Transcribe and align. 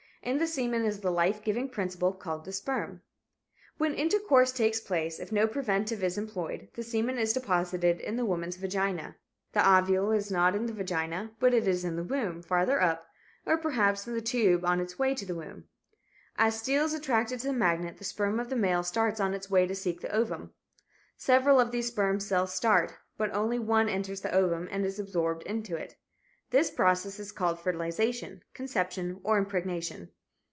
In 0.23 0.37
the 0.37 0.45
semen 0.45 0.85
is 0.85 0.99
the 0.99 1.09
life 1.09 1.41
giving 1.43 1.67
principle 1.67 2.13
called 2.13 2.45
the 2.45 2.51
sperm. 2.53 3.01
When 3.79 3.95
intercourse 3.95 4.51
takes 4.51 4.79
place, 4.79 5.17
if 5.19 5.31
no 5.31 5.47
preventive 5.47 6.03
is 6.03 6.15
employed, 6.15 6.69
the 6.75 6.83
semen 6.83 7.17
is 7.17 7.33
deposited 7.33 7.99
in 7.99 8.17
the 8.17 8.25
woman's 8.25 8.55
vagina. 8.57 9.15
The 9.53 9.67
ovule 9.67 10.11
is 10.11 10.29
not 10.29 10.53
in 10.53 10.67
the 10.67 10.73
vagina, 10.73 11.31
but 11.39 11.55
is 11.55 11.83
in 11.83 11.95
the 11.95 12.03
womb, 12.03 12.43
farther 12.43 12.79
up, 12.79 13.07
or 13.47 13.57
perhaps 13.57 14.05
in 14.07 14.13
the 14.13 14.21
tube 14.21 14.63
on 14.63 14.79
its 14.79 14.99
way 14.99 15.15
to 15.15 15.25
the 15.25 15.33
womb. 15.33 15.63
As 16.35 16.59
steel 16.59 16.85
is 16.85 16.93
attracted 16.93 17.39
to 17.39 17.47
the 17.47 17.53
magnet, 17.53 17.97
the 17.97 18.03
sperm 18.03 18.39
of 18.39 18.51
the 18.51 18.55
male 18.55 18.83
starts 18.83 19.19
on 19.19 19.33
its 19.33 19.49
way 19.49 19.65
to 19.65 19.73
seek 19.73 20.01
the 20.01 20.13
ovum. 20.15 20.53
Several 21.17 21.59
of 21.59 21.71
these 21.71 21.87
sperm 21.87 22.19
cells 22.19 22.53
start, 22.53 22.95
but 23.17 23.33
only 23.33 23.57
one 23.57 23.89
enters 23.89 24.21
the 24.21 24.31
ovum 24.31 24.67
and 24.69 24.85
is 24.85 24.99
absorbed 24.99 25.41
into 25.47 25.75
it. 25.77 25.95
This 26.51 26.69
process 26.69 27.17
is 27.17 27.31
called 27.31 27.61
fertilization, 27.61 28.43
conception 28.53 29.21
or 29.23 29.37
impregnation. 29.37 30.09